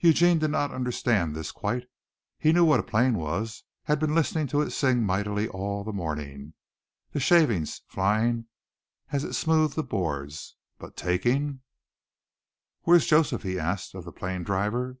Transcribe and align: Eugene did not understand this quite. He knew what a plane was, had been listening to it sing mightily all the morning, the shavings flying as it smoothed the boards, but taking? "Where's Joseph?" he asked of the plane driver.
Eugene 0.00 0.38
did 0.38 0.50
not 0.50 0.70
understand 0.70 1.34
this 1.34 1.50
quite. 1.50 1.84
He 2.38 2.52
knew 2.52 2.62
what 2.66 2.78
a 2.78 2.82
plane 2.82 3.14
was, 3.16 3.64
had 3.84 3.98
been 3.98 4.14
listening 4.14 4.46
to 4.48 4.60
it 4.60 4.68
sing 4.70 5.02
mightily 5.02 5.48
all 5.48 5.82
the 5.82 5.94
morning, 5.94 6.52
the 7.12 7.20
shavings 7.20 7.80
flying 7.86 8.48
as 9.12 9.24
it 9.24 9.32
smoothed 9.32 9.74
the 9.74 9.82
boards, 9.82 10.56
but 10.78 10.94
taking? 10.94 11.62
"Where's 12.82 13.06
Joseph?" 13.06 13.44
he 13.44 13.58
asked 13.58 13.94
of 13.94 14.04
the 14.04 14.12
plane 14.12 14.42
driver. 14.42 14.98